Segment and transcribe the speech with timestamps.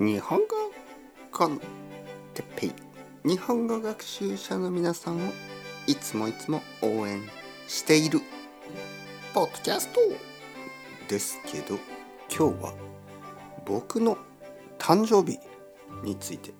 [0.00, 0.46] 日本語
[1.30, 1.60] コン
[2.32, 2.72] テッペイ
[3.22, 5.20] 日本語学習者の皆さんを
[5.86, 7.20] いつもいつも応援
[7.68, 8.20] している
[9.34, 10.00] ポッドキャスト
[11.06, 11.74] ですけど
[12.34, 12.74] 今日は
[13.66, 14.16] 僕の
[14.78, 15.38] 誕生日
[16.02, 16.54] について。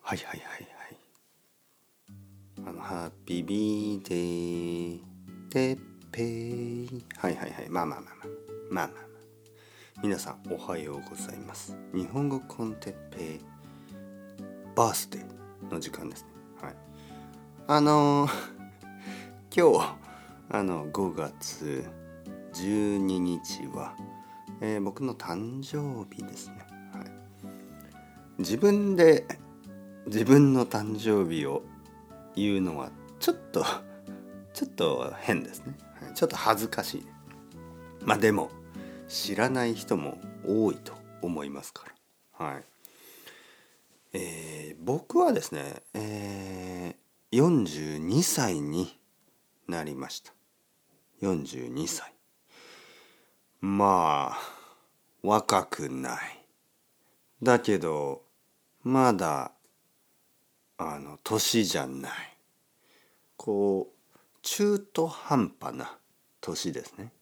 [0.00, 0.48] はいはいはいは
[2.68, 2.68] い。
[2.68, 5.00] あのハッピービーデー
[5.50, 5.78] テッ
[6.12, 7.50] ペイはいはい。
[7.50, 8.14] はいまあまあまあ。
[8.70, 9.13] まあまあまあ。
[10.02, 11.76] 皆さんおはようございます。
[11.94, 13.40] 日本語コンテッペイ
[14.74, 16.28] バースデーの時間ですね。
[16.60, 16.74] はい。
[17.68, 18.32] あのー
[19.56, 19.96] 今日
[20.50, 21.84] あの5月
[22.52, 23.94] 12日は、
[24.60, 27.10] えー僕の誕生日ですね、はい、
[28.38, 29.26] 自分で
[30.06, 31.62] 自分の誕生日を
[32.34, 32.90] 言うのは
[33.20, 33.64] ちょっと
[34.52, 37.06] ちょっと変ですね、はい、ちょっと恥ずかしい。
[38.04, 38.50] まあでも
[39.08, 41.86] 知らない人も多いと思いますか
[42.38, 42.46] ら。
[42.46, 42.64] はい。
[44.12, 47.04] えー僕はですね、えー
[47.36, 48.96] 42歳に
[49.66, 50.32] なりました。
[51.22, 52.12] 42歳。
[53.60, 54.38] まあ
[55.22, 56.46] 若くない。
[57.42, 58.22] だけど
[58.82, 59.52] まだ
[60.76, 62.12] あの年じゃない。
[63.36, 64.08] こう
[64.42, 65.98] 中途半端な
[66.40, 67.12] 年ですね。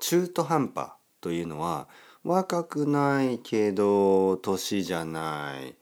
[0.00, 1.88] 中途半端というのは
[2.24, 5.74] 若くないけど年じゃない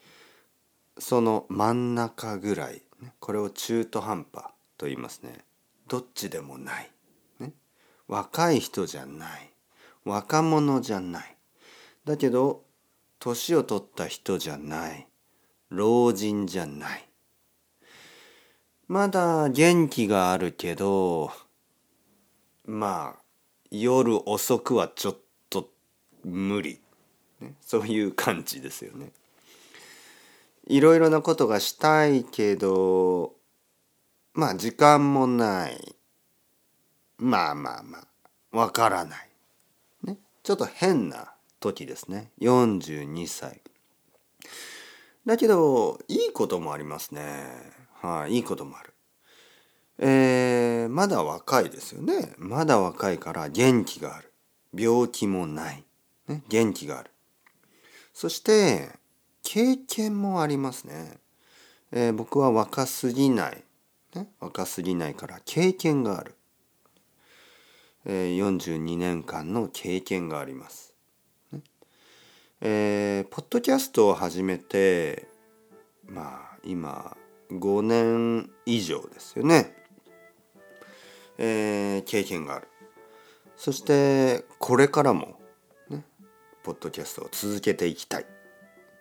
[0.99, 2.83] その真ん中ぐらい
[3.21, 4.45] これを中途半端
[4.79, 5.45] と言いますね。
[5.89, 6.91] どっちでもない、
[7.39, 7.53] ね、
[8.09, 9.53] 若い人じゃない。
[10.05, 11.37] 若者じゃない。
[12.05, 12.65] だけど
[13.19, 15.07] 年を取った人じゃない。
[15.69, 17.09] 老人じゃない。
[18.89, 21.33] まだ元気があるけど
[22.65, 23.26] まあ
[23.71, 25.17] 夜遅くはちょっ
[25.51, 25.71] と
[26.25, 26.81] 無理、
[27.41, 29.11] ね、そういう感じですよね。
[30.67, 33.35] いろいろなことがしたいけど
[34.37, 35.97] まあ時間もない。
[37.19, 38.07] まあまあまあ。
[38.53, 39.29] わからない、
[40.05, 42.31] ね、ちょっと変な時ですね。
[42.41, 43.61] 42歳。
[45.27, 47.47] だけどいいこともありますね。
[48.01, 48.95] はい、いいこともある。
[49.99, 52.35] えー、まだ若いですよね。
[52.39, 54.33] まだ若いから元気がある。
[54.75, 55.85] 病気もない、
[56.29, 57.11] ね、元気がある。
[58.13, 58.91] そして
[59.43, 61.19] 経験もありますね、
[61.93, 63.63] えー僕は若すぎない、
[64.15, 66.35] ね、若すぎないから経験がある、
[68.05, 70.95] えー42年間の経験があります、
[71.53, 71.61] ね。
[72.61, 75.29] えーポッドキャストを始めて
[76.09, 77.17] まあ今
[77.51, 79.76] 5年以上ですよね、
[81.39, 82.69] えー経験がある。
[83.57, 85.39] そしてこれからも
[85.89, 86.05] ね
[86.63, 88.27] ポッドキャストを続けていきたい、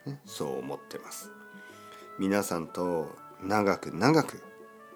[0.05, 1.31] ねそう思ってます。
[2.17, 3.09] 皆さんと
[3.43, 4.41] 長く長く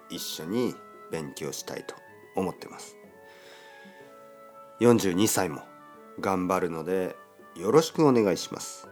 [0.08, 0.74] 一緒に
[1.10, 1.94] 勉強したいと
[2.36, 2.96] 思ってます。
[4.80, 5.62] 42歳も
[6.20, 7.16] 頑張るので
[7.56, 8.88] よろしくお願いします。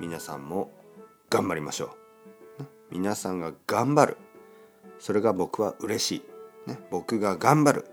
[0.00, 0.72] 皆さんも
[1.30, 1.96] 頑張りましょ
[2.60, 2.64] う。
[2.90, 4.16] 皆さんが頑張る。
[4.98, 6.22] それが僕は嬉しい、
[6.68, 7.86] ね、僕が頑張る。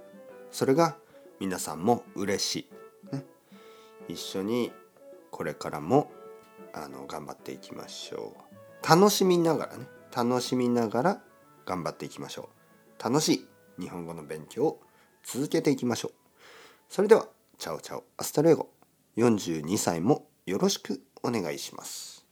[0.52, 0.98] それが
[1.40, 2.68] 皆さんも嬉し
[3.12, 3.26] い、ね、
[4.08, 4.72] 一緒に
[5.32, 6.12] これからも
[6.74, 8.36] あの頑張っていきましょ
[8.84, 8.88] う。
[8.88, 11.22] 楽しみながらね楽しみながら
[11.66, 12.50] 頑張っていきましょ
[13.00, 13.04] う。
[13.04, 14.82] 楽しい日本語の勉強を
[15.24, 16.12] 続けていきましょう。
[16.90, 17.28] それでは
[17.58, 18.70] chao chao hasta luego。
[19.18, 22.25] 42歳もよろしくお願いします。